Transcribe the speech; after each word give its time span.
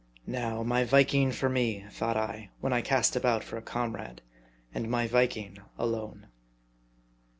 Now 0.25 0.63
my 0.63 0.83
Viking 0.83 1.31
for 1.31 1.47
me, 1.47 1.85
thought 1.91 2.17
I, 2.17 2.49
when 2.59 2.73
I 2.73 2.81
cast 2.81 3.15
about 3.15 3.43
for 3.43 3.57
a 3.57 3.61
comrade; 3.61 4.23
and 4.73 4.89
my 4.89 5.05
Viking 5.05 5.59
alone. 5.77 6.25